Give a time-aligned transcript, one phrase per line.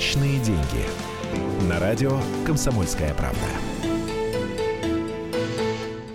[0.00, 0.86] Личные деньги.
[1.68, 3.38] На радио «Комсомольская правда».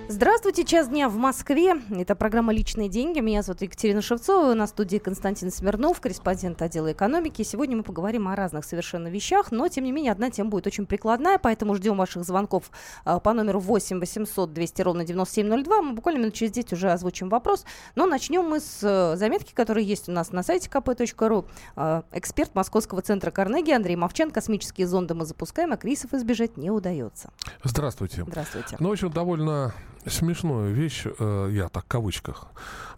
[0.08, 1.74] Здравствуйте, час дня в Москве.
[1.90, 3.20] Это программа «Личные деньги».
[3.20, 4.54] Меня зовут Екатерина Шевцова.
[4.54, 7.42] На студии Константин Смирнов, корреспондент отдела экономики.
[7.42, 10.86] Сегодня мы поговорим о разных совершенно вещах, но, тем не менее, одна тема будет очень
[10.86, 12.70] прикладная, поэтому ждем ваших звонков
[13.06, 15.82] а, по номеру 8 800 200 ровно 9702.
[15.82, 17.66] Мы буквально минут через 10 уже озвучим вопрос.
[17.96, 21.48] Но начнем мы с э, заметки, которые есть у нас на сайте kp.ru.
[21.76, 24.30] А, эксперт Московского центра Карнеги Андрей Мовчан.
[24.30, 27.32] Космические зонды мы запускаем, а кризисов избежать не удается.
[27.64, 28.24] Здравствуйте.
[28.28, 28.78] Здравствуйте.
[28.80, 29.74] Ну, в общем, довольно
[30.36, 32.48] смешную вещь, э, я так в кавычках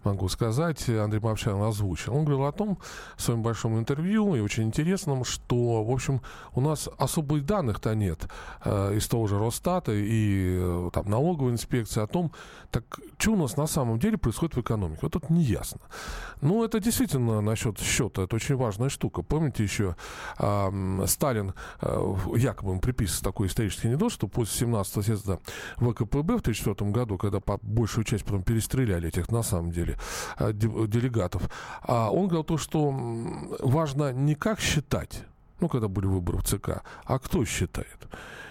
[0.04, 2.14] могу сказать, Андрей Мовчан озвучил.
[2.14, 2.78] Он говорил о том
[3.16, 6.20] в своем большом интервью, и очень интересном, что, в общем,
[6.54, 8.28] у нас особых данных-то нет
[8.64, 12.32] э, из того же Росстата и э, там налоговой инспекции о том,
[12.70, 12.84] так
[13.18, 15.00] что у нас на самом деле происходит в экономике.
[15.02, 15.80] Вот это не ясно.
[16.40, 19.22] Ну, это действительно насчет счета, это очень важная штука.
[19.22, 19.96] Помните еще
[20.38, 25.38] э, Сталин, э, якобы ему приписывает такой исторический недос, что после 17-го съезда
[25.76, 29.96] ВКПБ в 1934 году, когда по большую часть потом перестреляли этих на самом деле
[30.38, 31.50] э, делегатов,
[31.82, 32.90] а он говорил то, что
[33.60, 35.24] важно не как считать,
[35.60, 38.08] ну, когда были выборы в ЦК, а кто считает.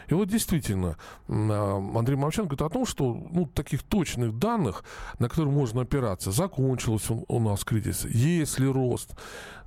[0.08, 4.84] И вот действительно, а, Андрей Мовчан говорит о том, что ну, таких точных данных,
[5.20, 9.16] на которые можно опираться, закончился у нас кризис, есть ли рост,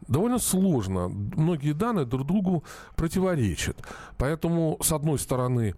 [0.08, 1.08] довольно сложно.
[1.08, 2.64] Многие данные друг другу
[2.96, 3.76] противоречат.
[4.16, 5.74] Поэтому, с одной стороны,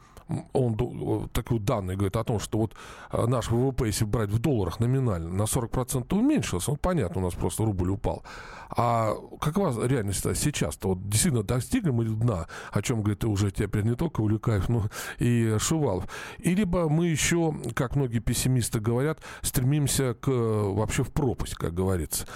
[0.52, 2.74] он э, такой данные говорит о том, что вот
[3.10, 7.34] э, наш ВВП, если брать в долларах номинально, на 40% уменьшился, ну, понятно, у нас
[7.34, 8.22] просто рубль упал.
[8.70, 10.88] А какова реальность сейчас-то?
[10.88, 14.22] Вот действительно достигли мы дна, о чем, говорит, уже теперь не только
[14.53, 16.08] Улюкаев, но и Шувалов.
[16.39, 22.27] И либо мы еще, как многие пессимисты говорят, стремимся к, вообще в пропасть, как говорится.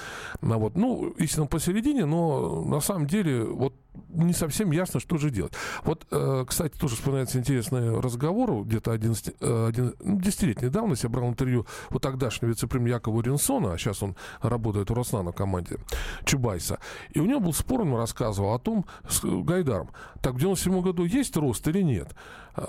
[0.41, 0.77] Ну, вот.
[0.77, 3.75] Ну, истинно посередине, но на самом деле вот
[4.09, 5.53] не совсем ясно, что же делать.
[5.85, 11.67] Вот, э, кстати, тоже вспоминается интересный разговор, где-то 11, 11, 10-летней давности я брал интервью
[11.91, 15.79] у тогдашнего вице-премьера Якова Ринсона, а сейчас он работает у Роснана команде
[16.25, 16.79] Чубайса.
[17.11, 21.05] И у него был спор, он рассказывал о том, с Гайдаром, так в 97 году
[21.05, 22.15] есть рост или нет?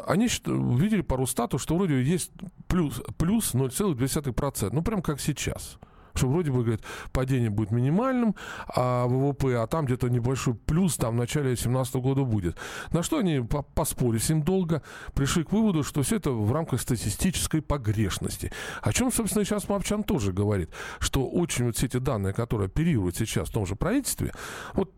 [0.05, 2.31] Они видели по Росстату, что вроде есть
[2.67, 5.79] плюс, плюс 0,2%, ну, прям как сейчас
[6.17, 8.35] что вроде бы, говорит, падение будет минимальным,
[8.67, 12.57] а ВВП, а там где-то небольшой плюс там в начале 2017 года будет.
[12.91, 13.41] На что они
[13.75, 14.81] поспорили с ним долго,
[15.13, 18.51] пришли к выводу, что все это в рамках статистической погрешности.
[18.81, 20.69] О чем, собственно, сейчас Мапчан тоже говорит,
[20.99, 24.33] что очень вот все эти данные, которые оперируют сейчас в том же правительстве,
[24.73, 24.91] вот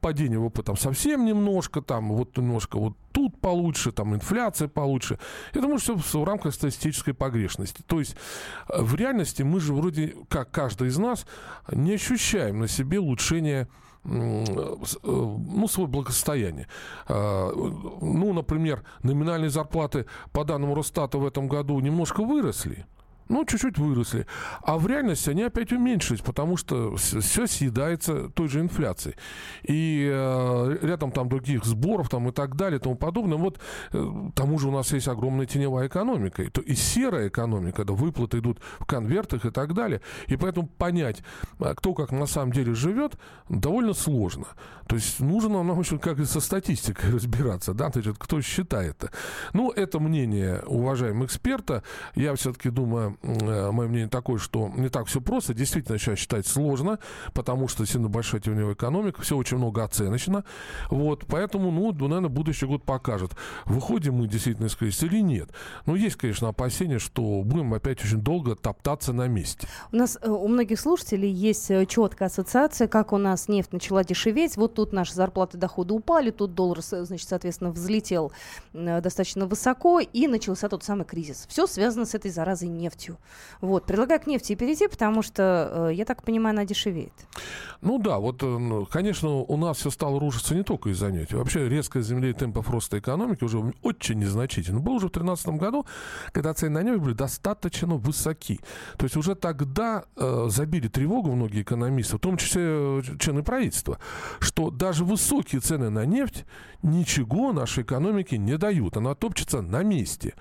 [0.00, 5.18] падение ВВП там совсем немножко, там вот немножко вот тут получше, там инфляция получше.
[5.54, 7.82] Я думаю, что в рамках статистической погрешности.
[7.86, 8.16] То есть
[8.68, 11.26] э, в реальности мы же вроде как каждый из нас
[11.72, 13.68] не ощущаем на себе улучшение
[14.04, 14.44] э,
[15.02, 16.68] ну, свое благосостояние.
[17.08, 22.86] Э, ну, например, номинальные зарплаты по данным Росстата в этом году немножко выросли
[23.28, 24.26] ну, чуть-чуть выросли.
[24.62, 29.16] А в реальности они опять уменьшились, потому что все съедается той же инфляцией.
[29.62, 33.36] И э, рядом там других сборов там, и так далее и тому подобное.
[33.36, 33.60] Вот
[33.92, 36.42] э, тому же у нас есть огромная теневая экономика.
[36.42, 40.00] И, то, и серая экономика, да, выплаты идут в конвертах и так далее.
[40.26, 41.22] И поэтому понять,
[41.58, 43.18] а, кто как на самом деле живет,
[43.48, 44.46] довольно сложно.
[44.86, 49.10] То есть нужно нам, в как и со статистикой разбираться, да, значит, кто считает это.
[49.52, 51.82] Ну, это мнение уважаемого эксперта.
[52.14, 55.54] Я все-таки думаю, Э, мое мнение такое, что не так все просто.
[55.54, 56.98] Действительно, сейчас считать сложно,
[57.34, 60.44] потому что сильно большая теневая экономика, все очень много оценочно.
[60.90, 63.32] Вот, поэтому, ну, наверное, будущий год покажет,
[63.66, 65.50] выходим мы действительно из кризиса или нет.
[65.86, 69.66] Но есть, конечно, опасения, что будем опять очень долго топтаться на месте.
[69.92, 74.04] У нас э, у многих слушателей есть э, четкая ассоциация, как у нас нефть начала
[74.04, 74.56] дешеветь.
[74.56, 78.32] Вот тут наши зарплаты, доходы упали, тут доллар, значит, соответственно, взлетел
[78.72, 81.46] достаточно высоко, и начался тот самый кризис.
[81.48, 83.18] Все связано с этой заразой нефтью нефтью.
[83.60, 83.86] Вот.
[83.86, 87.12] Предлагаю к нефти перейти, потому что, э, я так понимаю, она дешевеет.
[87.80, 91.34] Ну да, вот, э, ну, конечно, у нас все стало рушиться не только из-за нефти.
[91.34, 94.80] Вообще резкое замедление темпов роста экономики уже очень незначительно.
[94.80, 95.86] Было уже в 2013 году,
[96.32, 98.60] когда цены на нефть были достаточно высоки.
[98.96, 103.98] То есть уже тогда э, забили тревогу многие экономисты, в том числе э, члены правительства,
[104.40, 106.44] что даже высокие цены на нефть
[106.82, 108.96] ничего нашей экономике не дают.
[108.96, 110.34] Она топчется на месте.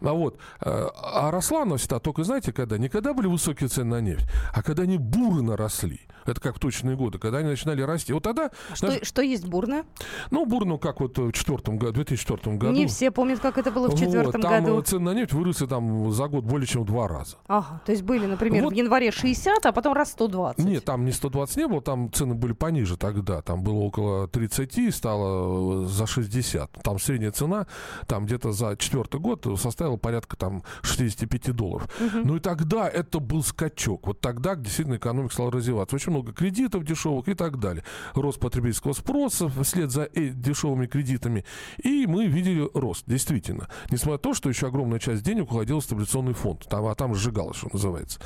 [0.00, 2.78] А вот, а росла она всегда только, знаете, когда?
[2.78, 6.00] Не когда были высокие цены на нефть, а когда они буры наросли.
[6.28, 8.12] Это как в точные годы, когда они начинали расти.
[8.12, 8.50] Вот тогда...
[8.74, 9.84] Что, даже, что есть бурно?
[10.30, 12.72] Ну, бурно, как вот в четвертом году, 2004 году.
[12.72, 14.74] Не все помнят, как это было в четвертом вот, году.
[14.74, 17.36] Там цены на нефть выросли там за год более чем в два раза.
[17.46, 18.74] Ага, то есть были, например, вот.
[18.74, 20.64] в январе 60, а потом раз 120.
[20.66, 23.40] Нет, там не 120 не было, там цены были пониже тогда.
[23.40, 26.70] Там было около 30, стало за 60.
[26.82, 27.66] Там средняя цена,
[28.06, 31.88] там где-то за четвертый год составила порядка там 65 долларов.
[32.00, 32.26] Угу.
[32.26, 34.06] Ну и тогда это был скачок.
[34.06, 35.96] Вот тогда действительно экономика стала развиваться.
[35.96, 37.84] Очень много кредитов дешевых и так далее.
[38.14, 41.44] Рост потребительского спроса вслед за э, дешевыми кредитами.
[41.82, 43.68] И мы видели рост, действительно.
[43.90, 46.66] Несмотря на то, что еще огромная часть денег уходила в стабилизационный фонд.
[46.68, 48.20] Там, а там сжигалось, что называется.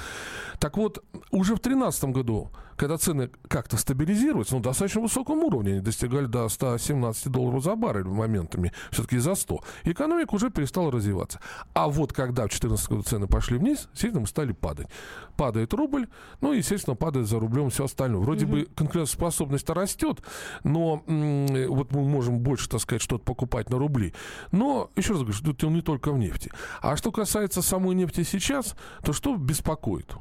[0.59, 2.51] Так вот, уже в 2013 году
[2.83, 8.03] когда цены как-то стабилизируются, ну, достаточно высоком уровне, они достигали до 117 долларов за баррель
[8.03, 11.39] моментами, все-таки за 100, экономика уже перестала развиваться.
[11.75, 14.89] А вот когда в 2014 году цены пошли вниз, действительно мы стали падать.
[15.37, 16.09] Падает рубль,
[16.41, 18.21] ну, естественно, падает за рублем все остальное.
[18.21, 18.53] Вроде угу.
[18.53, 20.21] бы конкурентоспособность растет,
[20.65, 24.13] но вот мы можем больше, так сказать, что-то покупать на рубли.
[24.51, 26.51] Но, еще раз говорю, что это не только в нефти.
[26.81, 28.75] А что касается самой нефти сейчас,
[29.05, 30.17] то что беспокоит?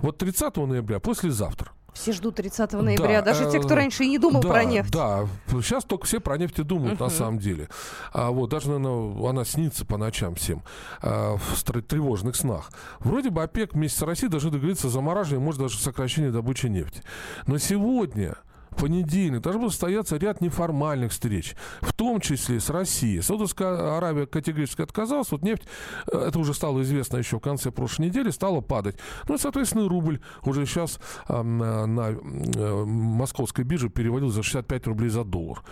[0.00, 4.08] Вот 30 ноября, послезавтра, все ждут 30 ноября, да, даже э, те, кто раньше и
[4.08, 4.90] не думал да, про нефть.
[4.90, 7.04] Да, сейчас только все про нефть и думают, uh-huh.
[7.04, 7.68] на самом деле.
[8.12, 10.62] А вот даже, наверное, она снится по ночам всем
[11.02, 12.70] а, в тревожных снах.
[13.00, 17.02] Вроде бы ОПЕК вместе с Россией должны договориться о замораживании, может, даже сокращении добычи нефти.
[17.46, 18.36] Но сегодня
[18.76, 23.20] понедельник должны состояться ряд неформальных встреч, в том числе с Россией.
[23.20, 25.64] Саудовская Аравия категорически отказалась, вот нефть,
[26.12, 28.96] э, это уже стало известно еще в конце прошлой недели, стала падать.
[29.28, 30.98] Ну и, соответственно, рубль уже сейчас
[31.28, 35.62] э, на, на э, московской бирже переводил за 65 рублей за доллар.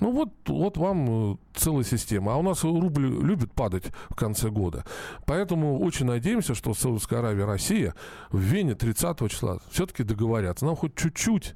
[0.00, 2.34] Ну вот, вот вам э, целая система.
[2.34, 4.84] А у нас рубль любит падать в конце года.
[5.26, 7.94] Поэтому очень надеемся, что Саудовская Аравия, Россия
[8.30, 10.66] в Вене 30 числа все-таки договорятся.
[10.66, 11.54] Нам хоть чуть-чуть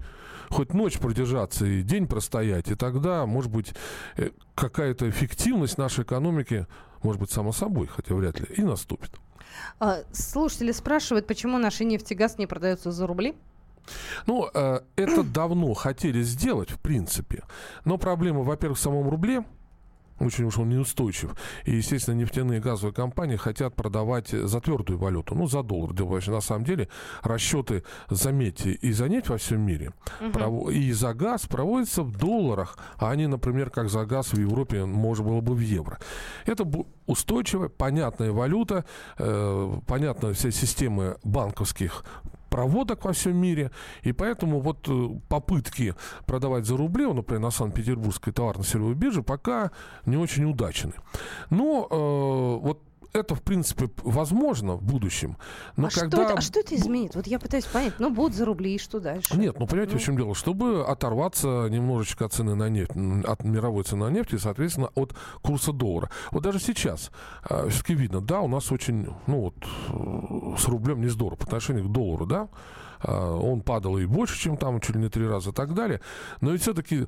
[0.52, 3.74] хоть ночь продержаться и день простоять, и тогда, может быть,
[4.16, 6.66] э, какая-то эффективность нашей экономики,
[7.02, 9.10] может быть, само собой, хотя вряд ли, и наступит.
[9.80, 13.34] А, слушатели спрашивают, почему наши нефть и газ не продаются за рубли?
[14.26, 17.42] Ну, э, это давно хотели сделать, в принципе.
[17.84, 19.44] Но проблема, во-первых, в самом рубле–
[20.22, 21.34] очень уж он неустойчив.
[21.64, 25.92] И, естественно, нефтяные и газовые компании хотят продавать за твердую валюту, ну, за доллар.
[25.92, 26.88] На самом деле
[27.22, 30.70] расчеты, заметьте, и за нефть во всем мире, угу.
[30.70, 35.24] и за газ проводятся в долларах, а они, например, как за газ в Европе, можно
[35.24, 35.98] было бы в евро.
[36.46, 36.66] Это
[37.06, 38.84] устойчивая, понятная валюта,
[39.18, 42.04] э, понятная вся система банковских
[42.52, 43.70] проводок во всем мире.
[44.06, 45.94] И поэтому вот э, попытки
[46.26, 49.70] продавать за рубли, например, на Санкт-Петербургской товарно-сырьевой бирже, пока
[50.06, 50.92] не очень удачны.
[51.50, 55.36] Но э, вот это, в принципе, возможно в будущем.
[55.76, 56.16] Но а, когда...
[56.16, 57.14] что это, а что это изменит?
[57.14, 57.94] Вот я пытаюсь понять.
[57.98, 59.36] Ну, будут за рубли, и что дальше?
[59.36, 59.98] Нет, ну, понимаете, ну.
[59.98, 60.34] в чем дело?
[60.34, 62.92] Чтобы оторваться немножечко от цены на нефть,
[63.26, 66.10] от мировой цены на нефть и, соответственно, от курса доллара.
[66.30, 67.10] Вот даже сейчас
[67.48, 71.44] э, все-таки видно, да, у нас очень, ну, вот, э, с рублем не здорово по
[71.44, 72.48] отношению к доллару, да, а,
[73.04, 76.00] он падал и больше, чем там, чуть ли не три раза и так далее.
[76.40, 77.06] Но ведь все-таки,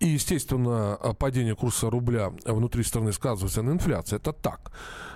[0.00, 4.16] и, естественно, падение курса рубля внутри страны сказывается на инфляции.
[4.16, 4.72] Это так.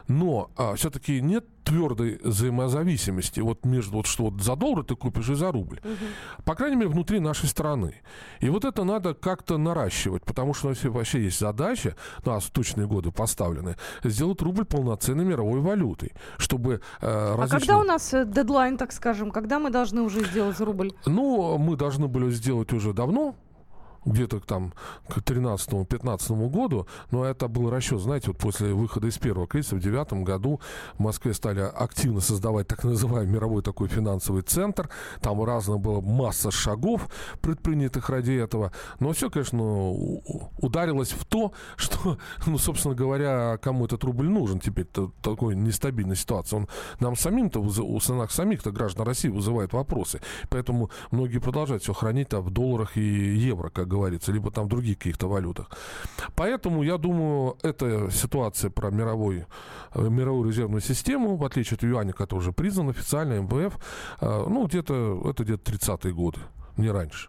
[0.09, 5.29] Но а, все-таки нет твердой взаимозависимости вот между вот что вот за доллар ты купишь
[5.29, 5.79] и за рубль.
[5.79, 6.45] Угу.
[6.45, 7.95] По крайней мере, внутри нашей страны.
[8.41, 13.11] И вот это надо как-то наращивать, потому что вообще есть задача, ну, а точные годы
[13.11, 17.45] поставлены, сделать рубль полноценной мировой валютой, чтобы э, различные...
[17.45, 20.93] А когда у нас э, дедлайн, так скажем, когда мы должны уже сделать рубль?
[21.07, 23.35] Ну, мы должны были сделать уже давно,
[24.05, 24.73] где-то там
[25.09, 29.81] к 13-15 году, но это был расчет, знаете, вот после выхода из первого кризиса в
[29.81, 30.61] девятом году
[30.95, 34.89] в Москве стали активно создавать так называемый мировой такой финансовый центр,
[35.21, 37.09] там разная была масса шагов
[37.41, 39.91] предпринятых ради этого, но все, конечно,
[40.59, 46.57] ударилось в то, что, ну, собственно говоря, кому этот рубль нужен теперь, такой нестабильной ситуации,
[46.57, 46.69] он
[47.01, 52.97] нам самим-то, у самих-то граждан России вызывает вопросы, поэтому многие продолжают все хранить в долларах
[52.97, 55.71] и евро, как говорится, либо там в других каких-то валютах.
[56.35, 59.47] Поэтому, я думаю, эта ситуация про мировой,
[59.95, 63.79] э, мировую резервную систему, в отличие от юаня, который уже признан официально, МВФ,
[64.21, 66.39] э, ну, где-то, это где-то 30-е годы,
[66.77, 67.29] не раньше.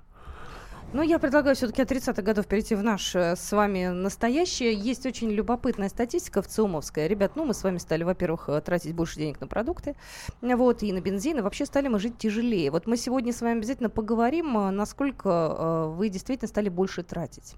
[0.94, 4.74] Ну, я предлагаю все-таки от 30-х годов перейти в наш э, с вами настоящее.
[4.74, 7.08] Есть очень любопытная статистика в ЦИОМовская.
[7.08, 9.96] Ребят, ну, мы с вами стали, во-первых, э, тратить больше денег на продукты,
[10.42, 12.72] вот, и на бензин, и вообще стали мы жить тяжелее.
[12.72, 17.56] Вот мы сегодня с вами обязательно поговорим, э, насколько вы действительно стали больше тратить.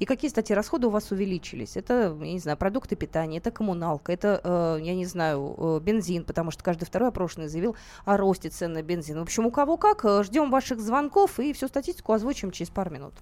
[0.00, 1.76] И какие, кстати, расходы у вас увеличились?
[1.76, 6.62] Это, я не знаю, продукты питания, это коммуналка, это, я не знаю, бензин, потому что
[6.62, 9.18] каждый второй опрошенный заявил о росте цен на бензин.
[9.18, 10.04] В общем, у кого как.
[10.24, 13.14] Ждем ваших звонков и всю статистику озвучим через пару минут.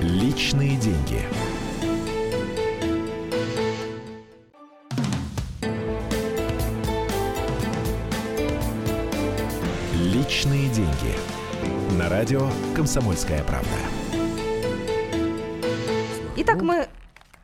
[0.00, 1.22] Личные деньги.
[9.94, 11.14] Личные деньги.
[11.98, 13.68] На радио «Комсомольская правда».
[16.36, 16.88] Итак, мы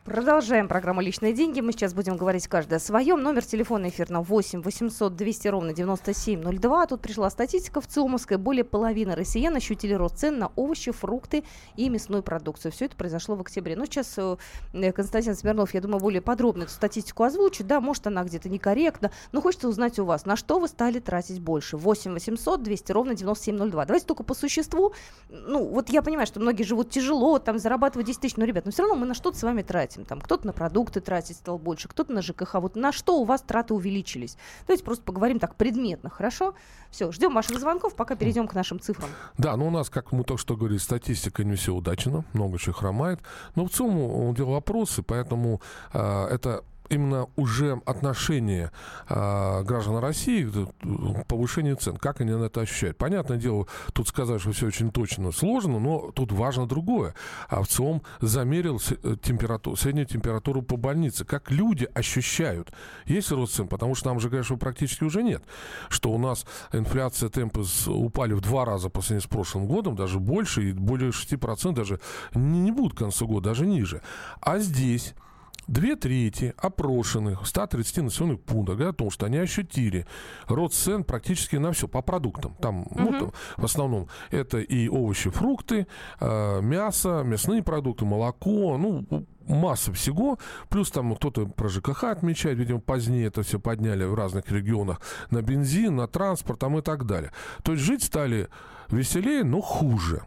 [0.05, 1.61] Продолжаем программу «Личные деньги».
[1.61, 3.23] Мы сейчас будем говорить каждый о своем.
[3.23, 6.85] Номер телефона эфирного 8 800 200 ровно 9702.
[6.85, 8.37] Тут пришла статистика в ЦИОМовской.
[8.37, 11.43] Более половины россиян ощутили рост цен на овощи, фрукты
[11.75, 12.71] и мясную продукцию.
[12.71, 13.75] Все это произошло в октябре.
[13.75, 17.65] Ну, сейчас э, Константин Смирнов, я думаю, более подробно эту статистику озвучит.
[17.65, 19.09] Да, может, она где-то некорректна.
[19.31, 21.77] Но хочется узнать у вас, на что вы стали тратить больше.
[21.77, 23.85] 8 800 200 ровно 9702.
[23.85, 24.93] Давайте только по существу.
[25.29, 28.37] Ну, вот я понимаю, что многие живут тяжело, там зарабатывают 10 тысяч.
[28.37, 30.05] Но, ребят, но все равно мы на что-то с вами тратим тратим.
[30.05, 32.55] Там кто-то на продукты тратить стал больше, кто-то на ЖКХ.
[32.55, 34.37] Вот на что у вас траты увеличились?
[34.67, 36.55] Давайте просто поговорим так предметно, хорошо?
[36.91, 39.09] Все, ждем ваших звонков, пока перейдем к нашим цифрам.
[39.37, 42.73] Да, ну у нас, как мы только что говорили, статистика не все удачна, много чего
[42.73, 43.19] хромает.
[43.55, 45.61] Но в целом дело вопросы, поэтому
[45.93, 48.71] э, это именно уже отношение
[49.09, 52.97] э, граждан России к повышению цен, как они на это ощущают.
[52.97, 57.13] Понятное дело, тут сказать, что все очень точно сложно, но тут важно другое.
[57.49, 61.25] А в целом замерил э, температуру, среднюю температуру по больнице.
[61.25, 62.71] Как люди ощущают,
[63.05, 65.43] есть рост цен, потому что нам же что практически уже нет.
[65.89, 70.19] Что у нас инфляция, темпы упали в два раза по сравнению с прошлым годом, даже
[70.19, 71.99] больше, и более 6% даже
[72.33, 74.01] не, не будут к концу года, даже ниже.
[74.41, 75.13] А здесь
[75.67, 80.05] Две трети опрошенных 130 населенных пунктов говорят о том, что они ощутили
[80.47, 82.55] рост цен практически на все по продуктам.
[82.61, 82.99] Там, угу.
[82.99, 85.87] ну, там в основном это и овощи, фрукты,
[86.19, 90.37] э, мясо, мясные продукты, молоко, ну, масса всего.
[90.69, 95.41] Плюс там кто-то про ЖКХ отмечает, видимо, позднее это все подняли в разных регионах на
[95.41, 97.31] бензин, на транспорт там и так далее.
[97.63, 98.49] То есть жить стали
[98.89, 100.23] веселее, но хуже.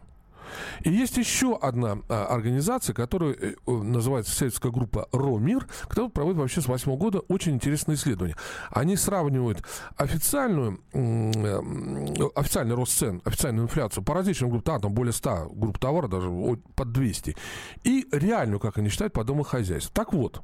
[0.81, 6.61] И есть еще одна а, организация, которая э, называется исследовательская группа РОМИР, которая проводит вообще
[6.61, 8.35] с восьмого года очень интересное исследование.
[8.71, 9.63] Они сравнивают
[9.97, 15.77] официальную, э, официальный рост цен, официальную инфляцию по различным группам, да, там более 100 групп
[15.77, 16.29] товара, даже
[16.75, 17.35] под 200,
[17.83, 19.91] и реальную, как они считают, по домохозяйству.
[19.93, 20.41] Так вот,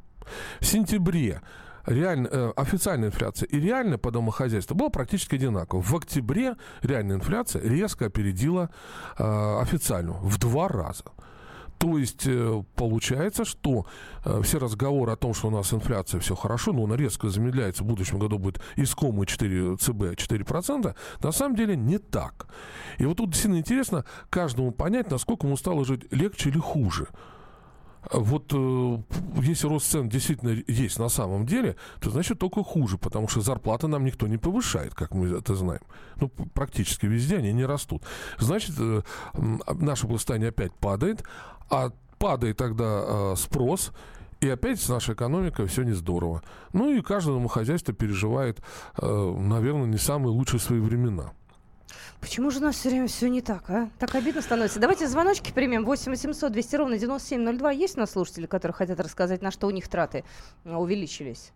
[0.59, 1.41] в сентябре
[1.85, 5.81] реально, э, официальная инфляция и реальная по домохозяйству была практически одинакова.
[5.81, 8.69] В октябре реальная инфляция резко опередила
[9.17, 11.03] э, официальную в два раза.
[11.77, 13.85] То есть э, получается, что
[14.23, 17.83] э, все разговоры о том, что у нас инфляция все хорошо, но она резко замедляется,
[17.83, 22.47] в будущем году будет искомый 4 ЦБ 4%, на самом деле не так.
[22.97, 27.07] И вот тут действительно интересно каждому понять, насколько ему стало жить легче или хуже.
[28.11, 28.97] Вот э,
[29.41, 33.87] если рост цен действительно есть на самом деле, то значит только хуже, потому что зарплаты
[33.87, 35.81] нам никто не повышает, как мы это знаем.
[36.17, 38.03] Ну, практически везде они не растут.
[38.37, 39.01] Значит, э,
[39.33, 41.23] наше благосостояние опять падает,
[41.69, 43.91] а падает тогда э, спрос,
[44.41, 46.43] и опять с нашей экономикой все не здорово.
[46.73, 48.59] Ну и каждое домохозяйство переживает,
[49.01, 51.31] наверное, не самые лучшие свои времена.
[52.19, 53.89] Почему же у нас все время все не так, а?
[53.99, 54.79] Так обидно становится.
[54.79, 55.85] Давайте звоночки примем.
[55.85, 57.71] 8 800 200 ровно 9702.
[57.71, 60.23] Есть у нас слушатели, которые хотят рассказать, на что у них траты
[60.63, 61.51] увеличились?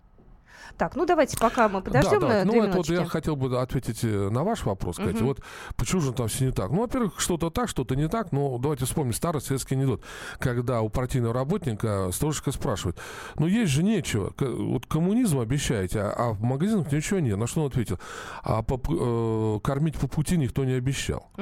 [0.78, 2.20] Так, ну давайте, пока мы подождем.
[2.22, 2.46] Да, да.
[2.46, 5.18] Ну, это вот я хотел бы ответить э, на ваш вопрос, Катя.
[5.18, 5.26] Угу.
[5.26, 5.40] Вот
[5.76, 6.72] почему же там все не так?
[6.72, 8.32] Ну, во-первых, что-то так, что-то не так.
[8.32, 10.04] Но давайте вспомним старый советский анекдот,
[10.40, 12.98] когда у партийного работника сторожка спрашивает,
[13.36, 14.34] ну, есть же нечего.
[14.40, 17.38] Вот коммунизм обещаете, а, а в магазинах ничего нет.
[17.38, 18.00] На что он ответил?
[18.44, 21.30] А по, э, кормить по пути никто не обещал.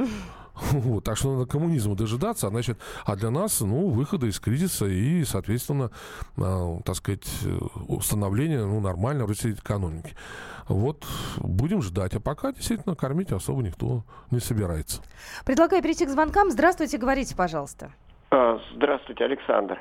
[0.72, 4.86] Вот, так что надо коммунизму дожидаться, а, значит, а для нас, ну, выхода из кризиса
[4.86, 5.92] и, соответственно,
[6.38, 7.28] э, так сказать,
[7.88, 10.16] установления, ну, нормальной России экономики.
[10.68, 11.06] Вот,
[11.38, 12.14] будем ждать.
[12.16, 15.02] А пока, действительно, кормить особо никто не собирается.
[15.46, 16.52] Предлагаю перейти к звонкам.
[16.52, 17.92] Здравствуйте, говорите, пожалуйста.
[18.32, 19.80] А, здравствуйте, Александр.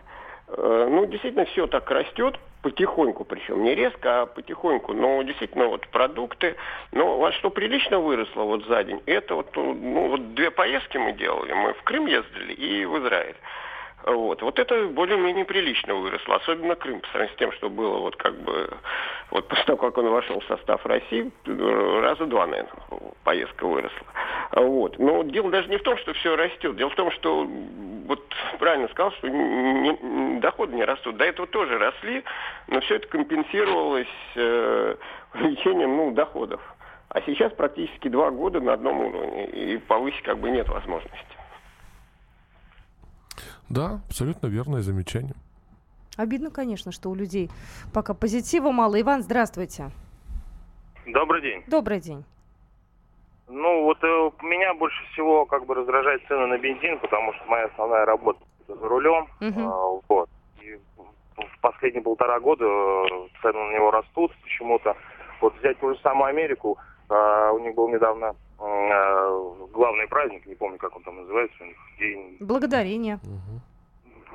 [0.48, 4.92] Э, ну, действительно, все так растет, потихоньку, причем не резко, а потихоньку.
[4.92, 6.56] Но действительно, вот продукты,
[6.92, 11.12] ну, вот что прилично выросло вот за день, это вот, ну, вот две поездки мы
[11.12, 13.36] делали, мы в Крым ездили и в Израиль.
[14.04, 14.40] Вот.
[14.42, 18.34] вот это более-менее прилично выросло, особенно Крым, по сравнению с тем, что было вот как
[18.40, 18.70] бы,
[19.30, 22.72] вот после того, как он вошел в состав России, раза два, наверное,
[23.24, 24.06] поездка выросла.
[24.52, 24.98] Вот.
[24.98, 26.76] Но дело даже не в том, что все растет.
[26.76, 27.48] Дело в том, что
[28.06, 28.22] вот
[28.58, 31.16] правильно сказал, что не, доходы не растут.
[31.16, 32.22] До этого тоже росли,
[32.68, 34.96] но все это компенсировалось э,
[35.34, 36.60] увеличением ну, доходов.
[37.08, 41.35] А сейчас практически два года на одном уровне, и повысить как бы нет возможности.
[43.68, 45.34] Да, абсолютно верное замечание.
[46.16, 47.50] Обидно, конечно, что у людей
[47.92, 49.00] пока позитива мало.
[49.00, 49.90] Иван, здравствуйте.
[51.06, 51.62] Добрый день.
[51.66, 52.24] Добрый день.
[53.48, 57.66] Ну, вот э, меня больше всего как бы раздражает цены на бензин, потому что моя
[57.66, 59.28] основная работа за рулем.
[59.40, 59.68] Мгм.
[59.68, 60.28] Э, вот.
[60.60, 60.80] И
[61.36, 64.96] в последние полтора года э, цены на него растут почему-то.
[65.40, 70.78] Вот взять ту же самую Америку, э, у них был недавно главный праздник, не помню,
[70.78, 72.36] как он там называется, у них день...
[72.40, 73.18] Благодарение.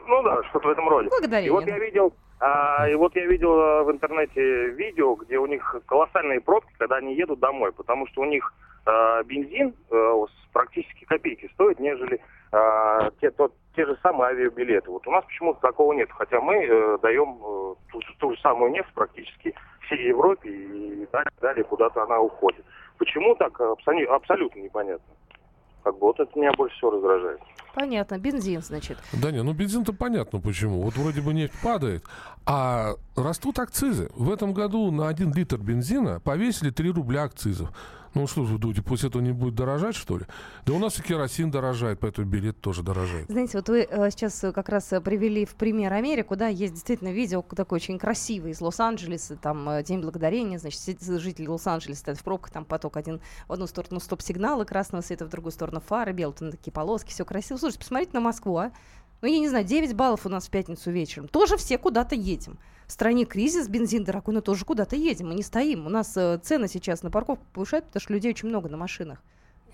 [0.08, 1.08] Ну да, что-то в этом роде.
[1.08, 1.66] И вот Благодарение.
[1.66, 6.42] я видел, а, и вот я видел а, в интернете видео, где у них колоссальные
[6.42, 8.54] пробки, когда они едут домой, потому что у них
[8.86, 12.20] а, бензин а, практически копейки стоит, нежели
[12.52, 14.90] а, те, тот, те же самые авиабилеты.
[14.90, 18.42] Вот у нас почему-то такого нет, хотя мы э, даем э, ту, же- ту же
[18.42, 19.54] самую нефть практически
[19.86, 22.66] всей Европе и далее, далее куда-то она уходит.
[23.02, 25.16] Почему так, абсолютно, абсолютно непонятно.
[25.84, 27.40] Как бы вот это меня больше всего раздражает.
[27.74, 28.20] Понятно.
[28.20, 29.00] Бензин, значит.
[29.12, 30.84] Да не, ну бензин-то понятно почему.
[30.84, 32.04] Вот вроде бы нефть падает,
[32.46, 34.12] а растут акцизы.
[34.14, 37.72] В этом году на один литр бензина повесили 3 рубля акцизов.
[38.14, 40.26] Ну что вы думаете, после этого не будет дорожать, что ли?
[40.66, 43.28] Да у нас и керосин дорожает, поэтому билет тоже дорожает.
[43.30, 46.74] Знаете, вот вы э, сейчас э, как раз э, привели в пример Америку, да, есть
[46.74, 52.20] действительно видео такое очень красивое из Лос-Анджелеса, там э, День Благодарения, значит, жители Лос-Анджелеса стоят
[52.20, 56.12] в пробках, там поток один в одну сторону стоп-сигналы красного света, в другую сторону фары,
[56.12, 57.58] белые там такие полоски, все красиво.
[57.58, 58.72] Слушайте, посмотрите на Москву, а.
[59.22, 61.28] Ну, я не знаю, 9 баллов у нас в пятницу вечером.
[61.28, 62.58] Тоже все куда-то едем.
[62.88, 65.30] В стране кризис, бензин дорогой, но тоже куда-то едем.
[65.30, 65.86] Мы не стоим.
[65.86, 69.24] У нас э, цены сейчас на парковку повышают, потому что людей очень много на машинах.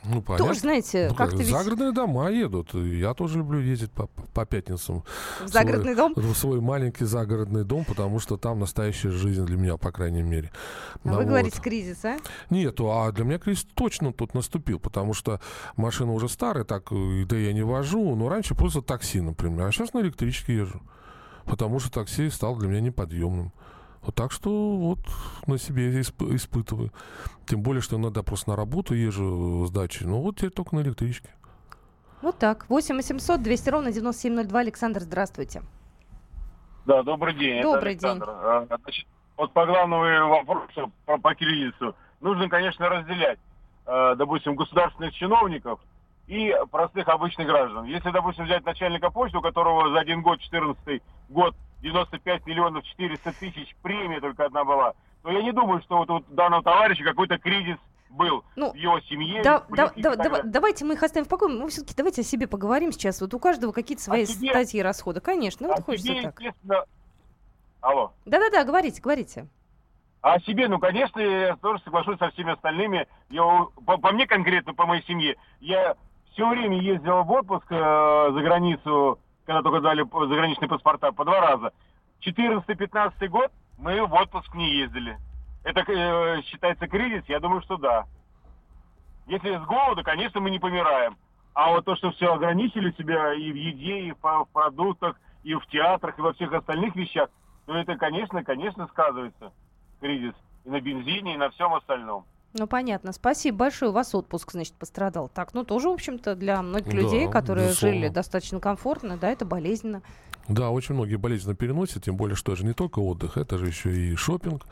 [0.05, 0.47] Ну, понятно.
[0.47, 2.73] Тоже, знаете, Ну, как-то ведь Загородные дома едут.
[2.73, 5.03] Я тоже люблю ездить по, по пятницам.
[5.43, 6.13] в загородный дом.
[6.15, 10.51] В свой маленький загородный дом, потому что там настоящая жизнь для меня, по крайней мере.
[10.93, 11.27] А Ну, вы вот.
[11.27, 12.17] говорите кризис, а?
[12.49, 15.41] Нету, а для меня кризис точно тут наступил, потому что
[15.75, 19.71] машина уже старая, так, э, да я не вожу, но раньше просто такси, например, а
[19.71, 20.81] сейчас на электричке езжу,
[21.45, 23.51] потому что такси стал для меня неподъемным.
[24.01, 24.99] Вот так что вот
[25.47, 26.91] на себе исп- испытываю.
[27.45, 30.81] Тем более, что иногда просто на работу езжу с дачи, ну вот теперь только на
[30.81, 31.29] электричке.
[32.21, 32.67] Вот так.
[32.69, 34.59] 8 800 200 ровно 9702.
[34.59, 35.61] Александр, здравствуйте.
[36.85, 37.57] Да, добрый день.
[37.59, 38.29] это Добрый Александр.
[38.29, 43.39] А, Значит, вот по главному вопросу по, по кризису нужно, конечно, разделять,
[43.85, 45.79] э, допустим, государственных чиновников
[46.27, 47.85] и простых обычных граждан.
[47.85, 53.31] Если, допустим, взять начальника почты, у которого за один год, 14 год, 95 миллионов 400
[53.39, 57.37] тысяч премия только одна была, то я не думаю, что вот у данного товарища какой-то
[57.37, 57.77] кризис
[58.09, 59.43] был Ну, в его семье.
[59.43, 60.41] Да, да, да, далее.
[60.45, 61.53] давайте мы их оставим в покое.
[61.53, 63.19] Мы все-таки давайте о себе поговорим сейчас.
[63.21, 64.49] Вот у каждого какие-то свои себе?
[64.49, 65.19] статьи расхода.
[65.21, 66.39] Конечно, ну, вот А хочется себе, так.
[66.39, 66.85] естественно...
[67.81, 68.13] Алло.
[68.25, 69.47] Да-да-да, говорите, говорите.
[70.21, 73.07] А о себе, ну, конечно, я тоже соглашусь со всеми остальными.
[73.29, 73.43] Я,
[73.85, 75.95] по, по мне конкретно, по моей семье, я
[76.31, 77.75] все время ездил в отпуск э,
[78.33, 81.71] за границу, когда только дали заграничные паспорта, по два раза.
[82.19, 85.17] 14-15 год мы в отпуск не ездили.
[85.63, 87.23] Это э, считается кризис?
[87.27, 88.05] Я думаю, что да.
[89.25, 91.15] Если с голода, конечно, мы не помираем.
[91.53, 95.53] А вот то, что все ограничили себя и в еде, и в, в продуктах, и
[95.55, 97.29] в театрах, и во всех остальных вещах,
[97.65, 99.53] то это, конечно, конечно, сказывается
[100.01, 100.33] кризис
[100.65, 102.25] и на бензине, и на всем остальном.
[102.53, 103.11] Ну, понятно.
[103.11, 103.91] Спасибо большое.
[103.91, 105.29] У вас отпуск, значит, пострадал.
[105.29, 107.97] Так, ну, тоже, в общем-то, для многих Да, людей, которые безусловно.
[107.97, 110.01] жили достаточно комфортно, да, это болезненно.
[110.47, 113.67] Да, очень многие болезненно переносят, тем более, что это же не только отдых, это же
[113.67, 114.65] еще и шопинг,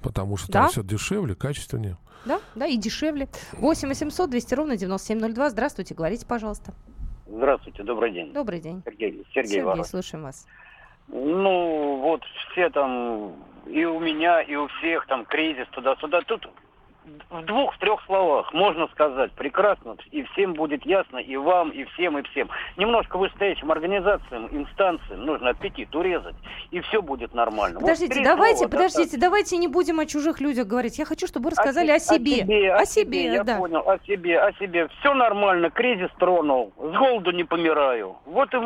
[0.00, 0.60] потому что Да.
[0.62, 1.96] там все дешевле, качественнее.
[2.24, 3.28] Да, да, и дешевле.
[3.52, 5.50] 8 800 200 ровно 9702.
[5.50, 6.72] Здравствуйте, говорите, пожалуйста.
[7.26, 8.32] Здравствуйте, добрый день.
[8.32, 8.82] Добрый день.
[8.84, 10.46] Сергей, Сергей, Сергей, слушаем вас.
[11.08, 13.34] Ну, вот все там,
[13.66, 16.22] и у меня, и у всех там кризис туда-сюда.
[16.22, 16.48] Тут
[17.30, 22.22] в двух-трех словах можно сказать прекрасно, и всем будет ясно, и вам, и всем, и
[22.30, 22.48] всем.
[22.76, 26.36] Немножко вышестоящим организациям, инстанциям нужно аппетит урезать,
[26.70, 27.76] и все будет нормально.
[27.80, 29.20] Вот Подождите, три давайте, слова подождите, достаточно.
[29.20, 30.98] давайте не будем о чужих людях говорить.
[30.98, 32.72] Я хочу, чтобы вы рассказали о се- себе.
[32.72, 33.56] О О себе, себе, я да.
[33.58, 34.88] понял, о себе, о себе.
[35.00, 38.16] Все нормально, кризис тронул, с голоду не помираю.
[38.24, 38.58] Вот и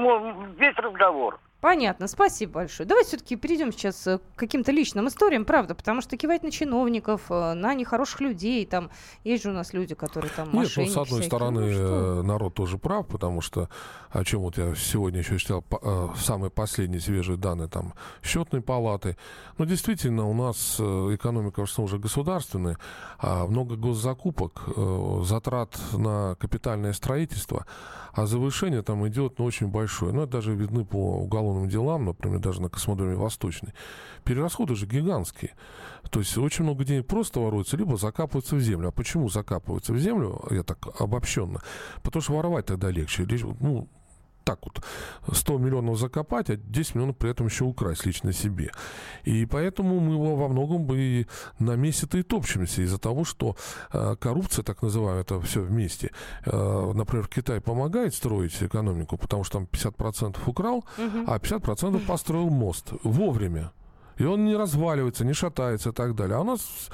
[0.56, 1.38] весь разговор.
[1.62, 2.88] Понятно, спасибо большое.
[2.88, 7.30] Давайте все-таки перейдем сейчас э, к каким-то личным историям, правда, потому что кивать на чиновников,
[7.30, 8.90] э, на нехороших людей, там
[9.22, 11.22] есть же у нас люди, которые там Нет, ну, с одной всякие.
[11.22, 13.68] стороны, ну, э, народ тоже прав, потому что,
[14.10, 15.64] о чем вот я сегодня еще читал,
[16.16, 17.94] самые последние свежие данные там
[18.24, 19.16] счетной палаты.
[19.56, 22.76] Но действительно, у нас экономика в основном уже государственная,
[23.20, 24.64] а много госзакупок,
[25.22, 27.66] затрат на капитальное строительство,
[28.12, 30.12] а завышение там идет ну, очень большое.
[30.12, 33.72] Ну, это даже видны по уголовным делам, например, даже на космодроме Восточный.
[34.24, 35.52] Перерасходы же гигантские.
[36.10, 38.88] То есть очень много денег просто воруется, либо закапываются в землю.
[38.88, 41.60] А почему закапываются в землю, я так обобщенно?
[42.02, 43.26] Потому что воровать тогда легче.
[43.60, 43.88] Ну,
[44.44, 44.82] так вот
[45.32, 48.70] 100 миллионов закопать, а 10 миллионов при этом еще украсть лично себе.
[49.24, 51.26] И поэтому мы его во многом бы
[51.58, 53.56] на месте-то и топчемся из-за того, что
[53.92, 56.10] э, коррупция, так называемая, это все вместе.
[56.44, 61.24] Э, например, Китай помогает строить экономику, потому что там 50% украл, угу.
[61.26, 63.72] а 50% построил мост вовремя.
[64.18, 66.36] И он не разваливается, не шатается и так далее.
[66.36, 66.88] А у нас,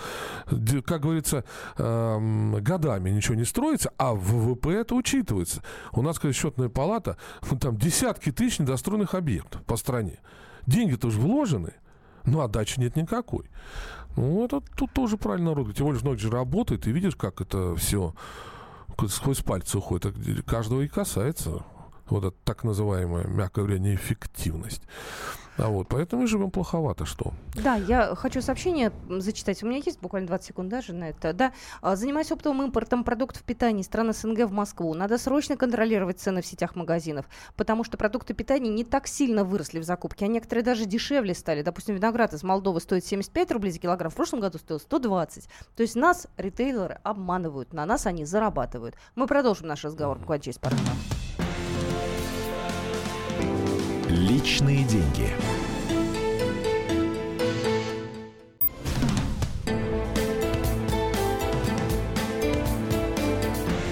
[0.84, 1.44] как говорится,
[1.76, 5.62] эм, годами ничего не строится, а ВВП это учитывается.
[5.92, 7.16] У нас, как счетная палата,
[7.50, 10.18] ну, там десятки тысяч недостроенных объектов по стране.
[10.66, 11.74] Деньги-то уже вложены,
[12.24, 13.50] но отдачи нет никакой.
[14.16, 15.74] Ну, это тут тоже правильно народ.
[15.74, 18.14] Тем более, многие же работает, и видишь, как это все
[19.08, 20.06] сквозь пальцы уходит.
[20.06, 21.64] Это каждого и касается.
[22.08, 24.82] Вот это так называемая, мягко говоря, неэффективность.
[25.58, 27.32] А вот, поэтому мы живем плоховато, что.
[27.54, 29.62] Да, я хочу сообщение зачитать.
[29.62, 31.32] У меня есть буквально 20 секунд даже на это.
[31.32, 36.20] Да, а, занимаясь оптовым импортом продуктов питания из стран СНГ в Москву, надо срочно контролировать
[36.20, 40.28] цены в сетях магазинов, потому что продукты питания не так сильно выросли в закупке, а
[40.28, 41.62] некоторые даже дешевле стали.
[41.62, 45.48] Допустим, виноград из Молдовы стоит 75 рублей за килограмм, в прошлом году стоил 120.
[45.74, 48.94] То есть нас ритейлеры обманывают, на нас они зарабатывают.
[49.16, 51.17] Мы продолжим наш разговор буквально через пару минут.
[54.38, 55.30] Личные деньги.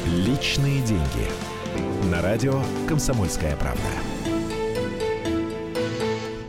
[0.06, 1.02] Личные деньги.
[2.12, 4.05] На радио «Комсомольская правда».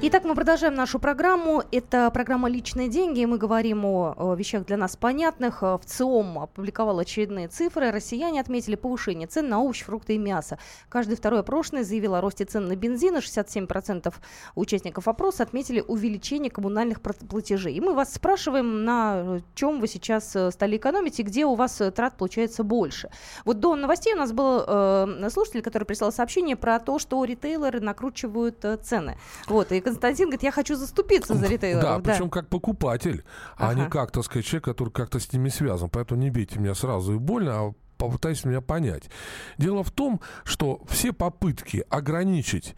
[0.10, 1.64] Итак, мы продолжаем нашу программу.
[1.70, 3.26] Это программа «Личные деньги».
[3.26, 5.64] Мы говорим о, о вещах для нас понятных.
[5.64, 7.92] В ЦИОМ опубликовал очередные цифры.
[7.92, 10.60] Россияне отметили повышение цен на овощи, фрукты и мясо.
[10.88, 13.18] Каждый второй опрошенный заявил о росте цен на бензин.
[13.18, 14.14] И 67%
[14.56, 17.74] участников опроса отметили увеличение коммунальных платежей.
[17.74, 21.82] И мы вас спрашиваем, на чем вы сейчас э, стали экономить и где у вас
[21.82, 23.10] э, трат получается больше.
[23.44, 27.82] Вот до новостей у нас был э, слушатель, который прислал сообщение про то, что ритейлеры
[27.82, 29.18] накручивают э, цены.
[29.50, 31.84] Вот, и Константин говорит, я хочу заступиться за ритейлеров.
[31.84, 32.12] Да, да.
[32.14, 33.24] причем как покупатель,
[33.58, 33.70] ага.
[33.70, 35.90] а не как, так сказать, человек, который как-то с ними связан.
[35.90, 39.10] Поэтому не бейте меня сразу и больно, а попытайтесь меня понять.
[39.58, 42.76] Дело в том, что все попытки ограничить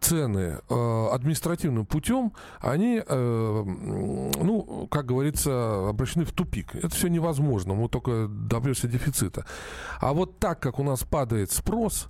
[0.00, 6.74] цены э, административным путем, они, э, ну, как говорится, обращены в тупик.
[6.74, 9.46] Это все невозможно, мы только добьемся дефицита.
[10.00, 12.08] А вот так, как у нас падает спрос,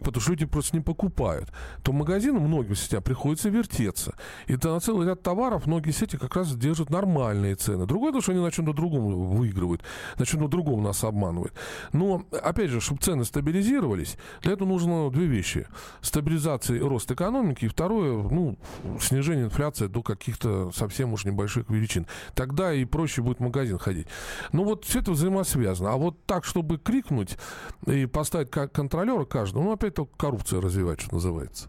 [0.00, 4.14] потому что люди просто не покупают, то магазинам многим сетям приходится вертеться.
[4.46, 7.86] И на целый ряд товаров многие сети как раз держат нормальные цены.
[7.86, 9.82] Другое то, что они на чем-то другом выигрывают,
[10.18, 11.52] на чем-то другом нас обманывают.
[11.92, 15.66] Но, опять же, чтобы цены стабилизировались, для этого нужно две вещи.
[16.00, 18.58] Стабилизация и рост экономики, и второе, ну,
[19.00, 22.06] снижение инфляции до каких-то совсем уж небольших величин.
[22.34, 24.06] Тогда и проще будет в магазин ходить.
[24.52, 25.92] Ну вот все это взаимосвязано.
[25.92, 27.36] А вот так, чтобы крикнуть
[27.86, 31.68] и поставить как контролера каждому, ну, опять только коррупция развивать, что называется.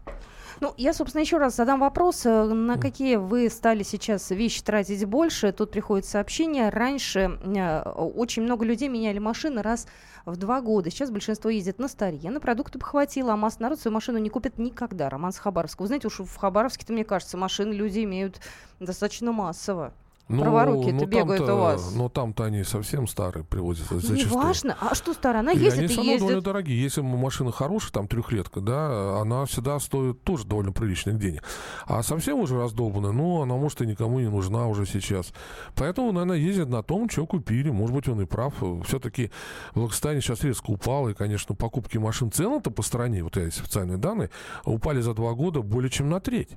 [0.60, 2.26] Ну, я, собственно, еще раз задам вопрос.
[2.26, 5.52] Э, на какие вы стали сейчас вещи тратить больше?
[5.52, 6.68] Тут приходит сообщение.
[6.68, 9.86] Раньше э, очень много людей меняли машины раз
[10.26, 10.90] в два года.
[10.90, 14.28] Сейчас большинство ездит на старье, на продукты бы хватило, а масса народ свою машину не
[14.28, 15.08] купит никогда.
[15.08, 15.80] Роман с Хабаровска.
[15.80, 18.40] Вы знаете, уж в Хабаровске-то, мне кажется, машины люди имеют
[18.80, 19.94] достаточно массово.
[20.30, 21.92] Ну, Праворуки это бегают у вас.
[21.96, 23.90] Но там-то они совсем старые привозят.
[23.90, 24.76] Не важно.
[24.80, 25.40] А что старая?
[25.40, 26.20] Она ездит и, они и ездит.
[26.20, 26.80] довольно дорогие.
[26.80, 31.42] Если машина хорошая, там трехлетка, да, она всегда стоит тоже довольно приличных денег.
[31.84, 35.32] А совсем уже раздолбанная, ну, она может и никому не нужна уже сейчас.
[35.74, 37.70] Поэтому, наверное, ездят на том, что купили.
[37.70, 38.54] Может быть, он и прав.
[38.86, 39.32] Все-таки
[39.74, 41.08] благосостояние сейчас резко упало.
[41.08, 44.30] И, конечно, покупки машин цены-то по стране, вот есть официальные данные,
[44.64, 46.50] упали за два года более чем на треть.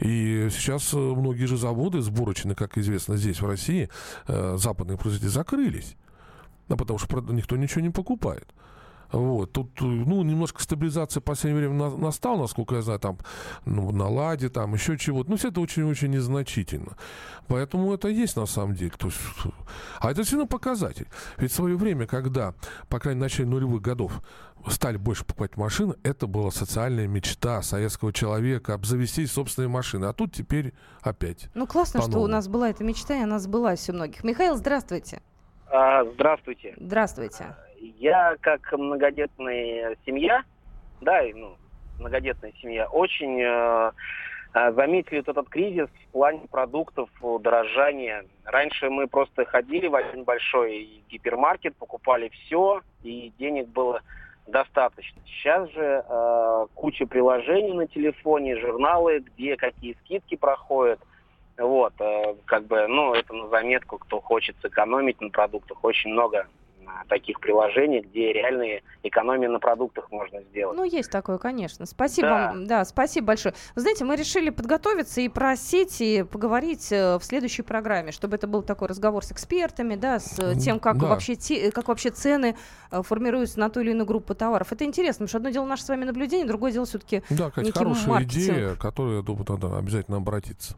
[0.00, 3.88] И сейчас э, многие же заводы сборочные, как известно здесь, в России,
[4.28, 5.96] э, западные производители закрылись.
[6.68, 8.52] Да, потому что никто ничего не покупает.
[9.12, 9.52] Вот.
[9.52, 13.18] Тут, ну, немножко стабилизация в последнее время на, настала, насколько я знаю, там,
[13.64, 15.30] ну, на ладе, там, еще чего-то.
[15.30, 16.96] Ну, все это очень-очень незначительно.
[17.48, 18.92] Поэтому это есть на самом деле.
[18.98, 19.18] То есть,
[20.00, 21.06] а это сильно показатель.
[21.36, 22.54] Ведь в свое время, когда,
[22.88, 24.22] по крайней мере, в начале нулевых годов
[24.68, 30.08] стали больше покупать машины, это была социальная мечта советского человека обзавестись собственной машиной.
[30.08, 31.48] А тут теперь опять.
[31.54, 34.24] Ну, классно, что у нас была эта мечта, и она сбылась у многих.
[34.24, 35.22] Михаил, здравствуйте.
[35.68, 36.74] А, здравствуйте.
[36.78, 37.56] Здравствуйте.
[37.98, 40.42] Я как многодетная семья,
[41.00, 41.56] да, ну,
[41.98, 43.92] многодетная семья, очень э,
[44.54, 47.08] э, заметили вот этот кризис в плане продуктов,
[47.40, 48.24] дорожания.
[48.44, 54.02] Раньше мы просто ходили в один большой гипермаркет, покупали все, и денег было
[54.46, 55.20] достаточно.
[55.26, 61.00] Сейчас же э, куча приложений на телефоне, журналы, где какие скидки проходят.
[61.58, 66.46] Вот, э, как бы, ну, это на заметку, кто хочет сэкономить на продуктах, очень много
[67.08, 70.76] таких приложений, где реальные экономии на продуктах можно сделать.
[70.76, 71.86] Ну, есть такое, конечно.
[71.86, 72.46] Спасибо да.
[72.48, 72.66] вам.
[72.66, 73.54] Да, спасибо большое.
[73.74, 78.46] Вы знаете, мы решили подготовиться и про сети поговорить э, в следующей программе, чтобы это
[78.46, 81.06] был такой разговор с экспертами, да, с э, тем, как, да.
[81.06, 82.56] вообще, те, как вообще цены
[82.90, 84.72] э, формируются на ту или иную группу товаров.
[84.72, 87.72] Это интересно, потому что одно дело наше с вами наблюдение, другое дело все-таки Да, Катя,
[87.72, 88.44] хорошая маркетинг.
[88.44, 90.76] идея, которую, я думаю, надо обязательно обратиться.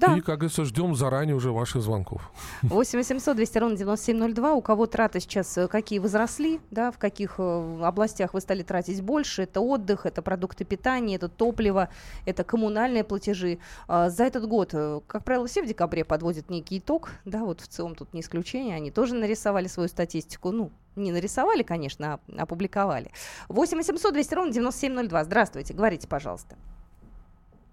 [0.00, 0.16] Да.
[0.16, 2.30] И, как говорится, ждем заранее уже ваших звонков.
[2.62, 4.54] 8 800 200 ровно 9702.
[4.54, 9.00] У кого траты сейчас э, какие возросли, да, в каких э, областях вы стали тратить
[9.02, 9.42] больше.
[9.42, 11.88] Это отдых, это продукты питания, это топливо,
[12.26, 13.58] это коммунальные платежи.
[13.88, 17.10] А, за этот год, э, как правило, все в декабре подводят некий итог.
[17.24, 18.76] Да, вот в целом тут не исключение.
[18.76, 20.50] Они тоже нарисовали свою статистику.
[20.50, 23.10] Ну, не нарисовали, конечно, а опубликовали.
[23.48, 25.24] 8 800 200 ровно 9702.
[25.24, 26.56] Здравствуйте, говорите, пожалуйста.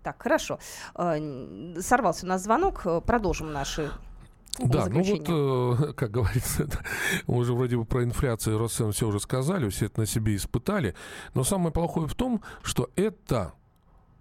[0.03, 0.59] Так, хорошо.
[0.95, 2.81] Э, сорвался у нас звонок.
[2.85, 3.91] Э, продолжим наши
[4.59, 6.67] да, ну вот, э, как говорится,
[7.25, 10.05] мы уже вроде бы про инфляцию и рост цен все уже сказали, все это на
[10.05, 10.93] себе испытали.
[11.33, 13.53] Но самое плохое в том, что это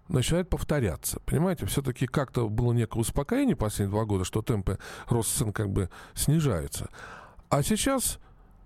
[0.07, 1.19] начинает повторяться.
[1.25, 5.89] Понимаете, все-таки как-то было некое успокоение последние два года, что темпы роста цен как бы
[6.15, 6.89] снижаются.
[7.49, 8.17] А сейчас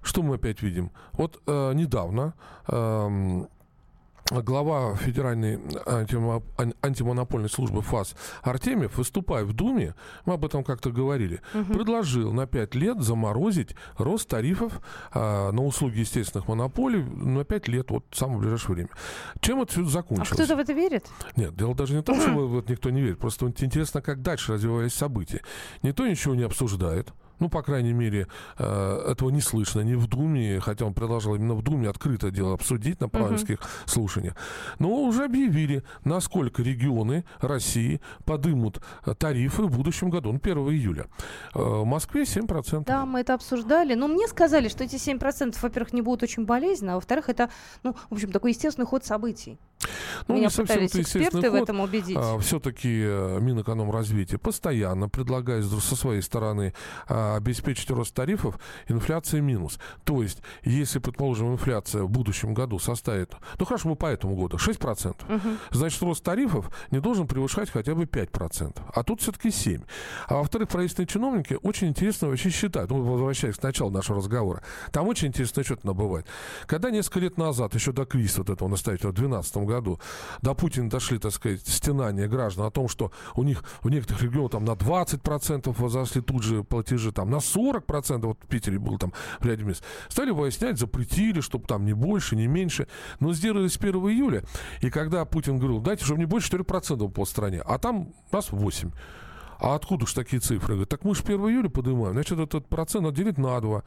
[0.06, 0.92] что мы опять видим?
[1.14, 2.36] Вот э, недавно
[2.68, 3.46] э,
[4.32, 5.60] глава Федеральной
[6.82, 9.94] антимонопольной службы ФАС Артемьев, выступая в Думе,
[10.26, 11.74] мы об этом как-то говорили, угу.
[11.74, 17.92] предложил на 5 лет заморозить рост тарифов а, на услуги естественных монополий на 5 лет,
[17.92, 18.90] вот в самое ближайшее время.
[19.42, 20.32] Чем это все закончилось?
[20.32, 21.06] А кто-то в это верит?
[21.36, 24.54] Нет, дело даже не в том, что вот никто не верит, просто интересно, как дальше
[24.54, 25.42] развивались события.
[25.84, 27.14] Никто ничего не обсуждает.
[27.40, 31.54] Ну, по крайней мере, э, этого не слышно ни в Думе, хотя он предложил именно
[31.54, 33.90] в Думе открыто дело обсудить на парламентских uh-huh.
[33.90, 34.36] слушаниях.
[34.80, 38.82] Но уже объявили, насколько регионы России подымут
[39.18, 41.08] тарифы в будущем году, ну, 1 июля.
[41.54, 42.86] Э, в Москве 7%.
[42.86, 43.94] Да, мы это обсуждали.
[43.96, 47.50] Но мне сказали, что эти 7%, во-первых, не будут очень болезненно, а во-вторых, это,
[47.84, 49.58] ну, в общем, такой естественный ход событий.
[50.28, 51.52] Ну, Меня не пытались эксперты ход.
[51.52, 52.18] в этом убедить.
[52.20, 56.74] А, все-таки Минэкономразвитие постоянно предлагает со своей стороны
[57.08, 58.58] а, обеспечить рост тарифов,
[58.88, 59.80] инфляция минус.
[60.04, 64.58] То есть, если, предположим, инфляция в будущем году составит, ну хорошо, мы по этому году,
[64.58, 65.58] 6%, угу.
[65.72, 68.82] значит, рост тарифов не должен превышать хотя бы 5%.
[68.94, 69.84] А тут все-таки 7%.
[70.28, 75.08] А во-вторых, правительственные чиновники очень интересно вообще считают, ну, возвращаясь к началу нашего разговора, там
[75.08, 76.26] очень интересно что-то набывать.
[76.66, 80.00] Когда несколько лет назад, еще до кризиса вот этого настоятельного, в 2012 году,
[80.42, 84.52] до Путина дошли, так сказать, стенания граждан о том, что у них в некоторых регионах
[84.52, 89.14] там на 20% возросли тут же платежи там на 40%, вот в Питере был там
[89.40, 92.88] в ряде мест, стали выяснять, запретили, чтобы там не больше, не меньше.
[93.20, 94.44] Но сделали с 1 июля.
[94.82, 98.92] И когда Путин говорил, дайте, чтобы не больше 4% по стране, а там нас 8%.
[99.58, 100.86] А откуда же такие цифры?
[100.86, 103.84] Так мы же 1 июля поднимаем, значит, этот процент надо делить на 2.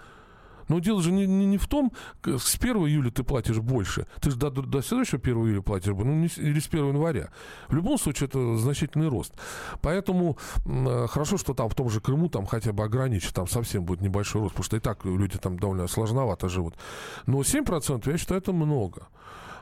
[0.68, 1.92] Но дело же не, не, не в том,
[2.24, 4.06] с 1 июля ты платишь больше.
[4.20, 7.30] Ты же до, до следующего 1 июля платишь, ну, не, или с 1 января.
[7.68, 9.32] В любом случае, это значительный рост.
[9.80, 13.84] Поэтому э, хорошо, что там в том же Крыму там хотя бы ограничить, там совсем
[13.84, 16.74] будет небольшой рост, потому что и так люди там довольно сложновато живут.
[17.26, 19.08] Но 7% я считаю, это много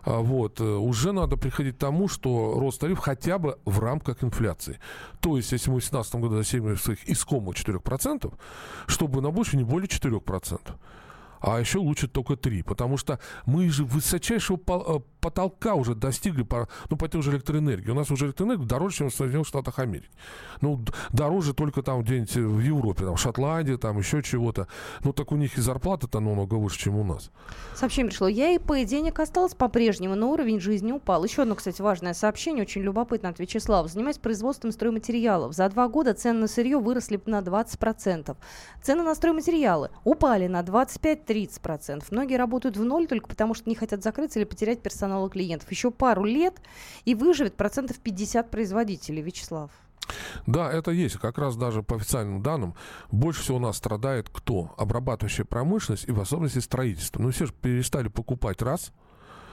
[0.06, 4.78] вот, э, уже надо приходить к тому, что рост тарифов хотя бы в рамках инфляции.
[5.20, 8.32] То есть, если мы в 2017 году достигли своих искомых 4%,
[8.86, 10.60] чтобы на больше не более 4%
[11.40, 16.68] а еще лучше только 3, потому что мы же высочайшего э, потолка уже достигли, по,
[16.88, 17.90] ну, по той же электроэнергии.
[17.90, 20.08] У нас уже электроэнергия дороже, чем в Соединенных Штатах Америки.
[20.60, 24.68] Ну, дороже только там где-нибудь в Европе, там, в Шотландии, там еще чего-то.
[25.02, 27.32] Ну, так у них и зарплата-то намного выше, чем у нас.
[27.74, 28.28] Сообщение пришло.
[28.28, 31.24] Я и по денег осталось по-прежнему, но уровень жизни упал.
[31.24, 33.88] Еще одно, кстати, важное сообщение, очень любопытно от Вячеслава.
[33.88, 35.54] Занимаюсь производством стройматериалов.
[35.54, 38.36] За два года цены на сырье выросли на 20%.
[38.80, 42.04] Цены на стройматериалы упали на 25-30%.
[42.12, 45.70] Многие работают в ноль только потому, что не хотят закрыться или потерять персонал и клиентов.
[45.70, 46.60] Еще пару лет
[47.04, 49.22] и выживет процентов 50 производителей.
[49.22, 49.70] Вячеслав.
[50.46, 51.16] Да, это есть.
[51.16, 52.74] Как раз даже по официальным данным
[53.10, 54.74] больше всего у нас страдает кто?
[54.76, 57.22] Обрабатывающая промышленность и в особенности строительство.
[57.22, 58.92] Ну, все же перестали покупать раз–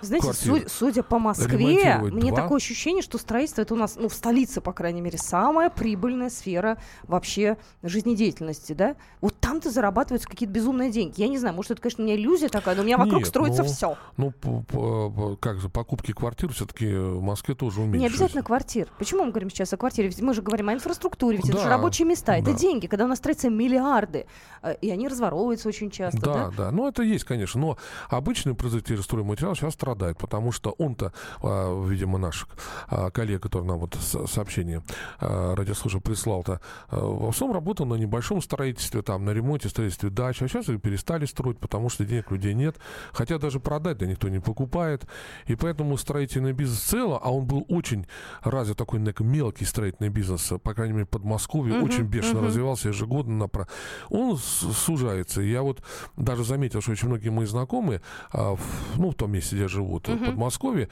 [0.06, 2.42] знаете, су- судя по Москве, мне два.
[2.42, 6.30] такое ощущение, что строительство это у нас, ну, в столице, по крайней мере, самая прибыльная
[6.30, 8.96] сфера вообще жизнедеятельности, да?
[9.22, 11.22] Вот там-то зарабатываются какие-то безумные деньги.
[11.22, 13.28] Я не знаю, может, это, конечно, у меня иллюзия такая, но у меня вокруг Нет,
[13.28, 13.98] строится ну, все.
[14.18, 18.02] Ну, по, по, как же, покупки квартир все-таки в Москве тоже уменьшились.
[18.02, 18.90] Не обязательно квартир.
[18.98, 20.10] Почему мы говорим сейчас о квартире?
[20.10, 22.38] Ведь мы же говорим о инфраструктуре, ведь да, это же рабочие места, да.
[22.38, 24.26] это деньги, когда у нас строятся миллиарды,
[24.62, 26.20] э, и они разворовываются очень часто.
[26.20, 26.72] Да, да, да.
[26.72, 27.60] Ну, это есть, конечно.
[27.60, 27.78] Но
[28.10, 32.48] обычный производитель стройматериалов сейчас страдает, потому что он-то, а, видимо, наш
[32.88, 34.82] а, коллега, который нам вот сообщение
[35.20, 40.48] а, радиослушал прислал-то, в основном работал на небольшом строительстве, там, на ремонте, строительстве дач, а
[40.48, 42.78] сейчас перестали строить, потому что денег людей нет,
[43.12, 45.06] хотя даже продать да никто не покупает,
[45.46, 48.08] и поэтому строительный бизнес в целом, а он был очень
[48.42, 52.48] развит такой мелкий строительный бизнес, по крайней мере, Подмосковье, uh-huh, очень бешено uh-huh.
[52.48, 53.68] развивался ежегодно, на про...
[54.10, 55.42] он сужается.
[55.42, 55.84] Я вот
[56.18, 58.02] даже заметил, что очень многие мои знакомые,
[58.34, 60.26] ну, в том месте, где живут, uh-huh.
[60.26, 60.90] Подмосковье, Подмосковье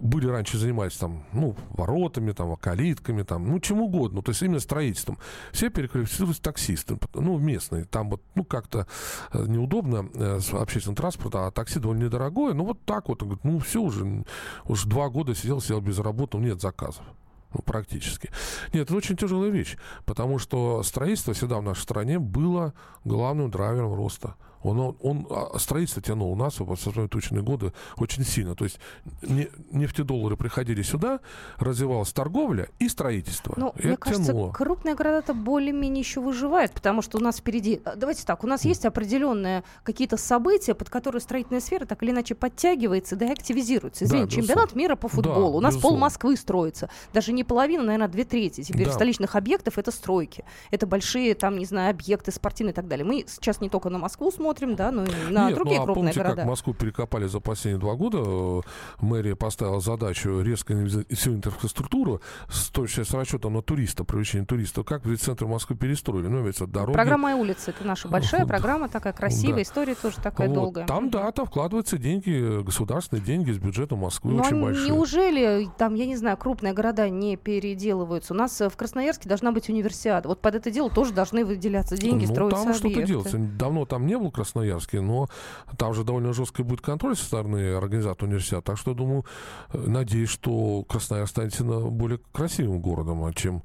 [0.00, 4.60] были раньше занимались там, ну, воротами, там, калитками, там, ну, чем угодно, то есть именно
[4.60, 5.18] строительством.
[5.52, 7.84] Все переквалифицировались таксисты, ну, местные.
[7.84, 8.86] Там вот, ну, как-то
[9.32, 12.54] э, неудобно э, общественный транспорт, а такси довольно недорогое.
[12.54, 13.22] Ну, вот так вот.
[13.22, 14.24] Говорит, ну, все уже,
[14.64, 17.04] уже два года сидел, сидел без работы, нет заказов.
[17.52, 18.30] Ну, практически.
[18.72, 23.94] Нет, это очень тяжелая вещь, потому что строительство всегда в нашей стране было главным драйвером
[23.94, 24.34] роста.
[24.64, 28.54] Он, он, он а, строительство тянул у нас в особенно тучные годы очень сильно.
[28.54, 28.80] То есть
[29.22, 31.20] не, нефтедоллары приходили сюда,
[31.58, 33.54] развивалась торговля и строительство.
[33.56, 34.52] Ну, мне кажется, тянуло.
[34.52, 37.80] крупные города-то более-менее еще выживают, потому что у нас впереди...
[37.84, 42.10] А, давайте так, у нас есть определенные какие-то события, под которые строительная сфера так или
[42.10, 44.06] иначе подтягивается, да и активизируется.
[44.06, 45.52] Извините, да, чемпионат мира по футболу.
[45.52, 45.98] Да, у нас безусловно.
[45.98, 46.88] пол Москвы строится.
[47.12, 48.62] Даже не половина, наверное, две трети.
[48.62, 48.92] Теперь да.
[48.92, 50.44] столичных объектов это стройки.
[50.70, 53.04] Это большие, там, не знаю, объекты спортивные и так далее.
[53.04, 55.86] Мы сейчас не только на Москву смотрим, смотрим, да, и на Нет, другие ну, а
[55.86, 56.36] крупные помните, города.
[56.36, 58.62] как Москву перекопали за последние два года?
[59.00, 60.74] Мэрия поставила задачу резко
[61.10, 64.86] всю инфраструктуру, с, то есть с расчетом на туриста, привлечение туристов.
[64.86, 66.28] Как в центре Москвы перестроили?
[66.28, 66.92] Ну, ведь дороги...
[66.92, 67.70] Программа и улицы.
[67.70, 69.62] Это наша большая программа, такая красивая, да.
[69.62, 70.54] история тоже такая вот.
[70.54, 70.86] долгая.
[70.86, 74.88] Там, да, там вкладываются деньги, государственные деньги из бюджета Москвы но очень большие.
[74.88, 78.34] неужели там, я не знаю, крупные города не переделываются?
[78.34, 80.28] У нас э, в Красноярске должна быть универсиада.
[80.28, 83.38] Вот под это дело тоже должны выделяться деньги, ну, строиться там что-то делается.
[83.38, 85.28] Давно там не был Красноярске, но
[85.76, 88.62] там же довольно жесткий будет контроль со стороны организатора университета.
[88.62, 89.24] Так что, думаю,
[89.72, 93.62] э, надеюсь, что Красноярск станет более красивым городом, а чем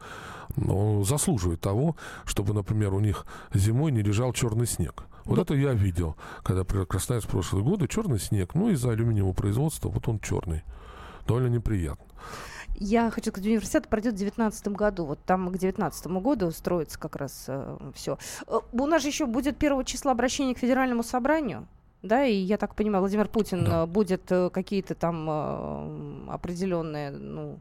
[0.56, 5.04] ну, заслуживает того, чтобы, например, у них зимой не лежал черный снег.
[5.26, 5.42] Вот да.
[5.44, 10.08] это я видел, когда, например, Красноярск прошлые годы, черный снег, ну, из-за алюминиевого производства, вот
[10.08, 10.64] он черный.
[11.28, 12.06] Довольно неприятно.
[12.76, 15.06] Я хочу сказать, университет пройдет в 2019 году.
[15.06, 18.18] Вот там к 2019 году строится как раз э, все.
[18.48, 21.68] Э, у нас же еще будет первого числа обращение к Федеральному собранию.
[22.02, 23.84] Да, и я так понимаю, Владимир Путин да.
[23.84, 27.60] Э, будет э, какие-то там определенные, ну,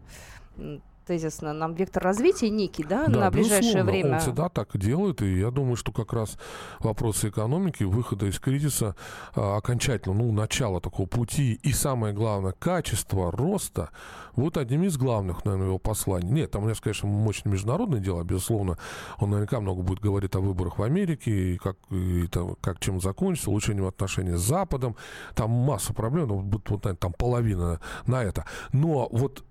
[1.09, 4.15] тезисно нам вектор развития некий, да, да на ближайшее время.
[4.15, 6.37] Он всегда так делает, и я думаю, что как раз
[6.81, 8.95] вопросы экономики, выхода из кризиса
[9.35, 13.89] а, окончательно, ну, начало такого пути и самое главное, качество роста,
[14.37, 16.29] вот одним из главных, наверное, его посланий.
[16.29, 18.77] Нет, там у нас, конечно, мощное международное дело, безусловно,
[19.19, 23.01] он наверняка много будет говорить о выборах в Америке, и как, и, там, как чем
[23.01, 24.95] закончится, улучшением отношений с Западом,
[25.35, 28.45] там масса проблем, ну, будет, вот, наверное, там половина на это.
[28.73, 29.43] Но вот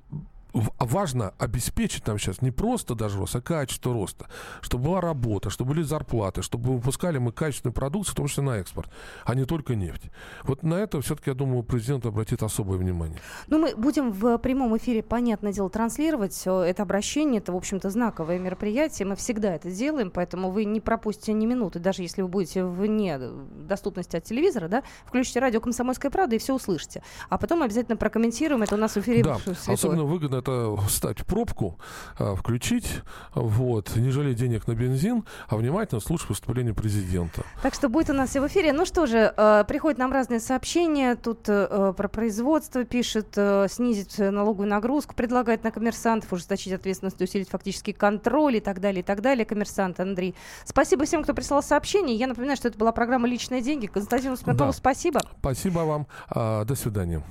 [0.54, 4.28] важно обеспечить нам сейчас не просто даже рост, а качество роста.
[4.62, 8.58] Чтобы была работа, чтобы были зарплаты, чтобы выпускали мы качественную продукцию, в том числе на
[8.58, 8.90] экспорт,
[9.26, 10.04] а не только нефть.
[10.44, 13.20] Вот на это все-таки, я думаю, президент обратит особое внимание.
[13.48, 17.40] Ну, мы будем в прямом эфире, понятное дело, транслировать это обращение.
[17.40, 19.08] Это, в общем-то, знаковое мероприятие.
[19.08, 23.20] Мы всегда это делаем, поэтому вы не пропустите ни минуты, даже если вы будете вне
[23.20, 27.04] доступности от телевизора, да, включите радио «Комсомольская правда» и все услышите.
[27.30, 29.24] А потом обязательно прокомментируем это у нас в эфире.
[29.24, 31.80] Да, особенно выгодно это встать в пробку,
[32.18, 33.02] а, включить,
[33.34, 37.44] вот, не жалеть денег на бензин, а внимательно слушать выступление президента.
[37.62, 38.74] Так что будет у нас все в эфире.
[38.74, 41.16] Ну что же, э, приходят нам разные сообщения.
[41.16, 47.50] Тут э, про производство пишет, э, снизить налоговую нагрузку, предлагает на коммерсантов, ужесточить ответственность, усилить
[47.50, 49.46] фактический контроль и так далее, и так далее.
[49.46, 50.36] Коммерсант Андрей.
[50.66, 52.16] Спасибо всем, кто прислал сообщение.
[52.16, 53.88] Я напоминаю, что это была программа «Личные деньги».
[53.88, 54.78] Константину Смирнову да.
[54.78, 55.22] спасибо.
[55.40, 56.08] Спасибо вам.
[56.30, 57.24] А, до свидания.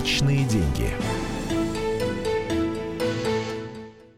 [0.00, 0.94] Личные деньги.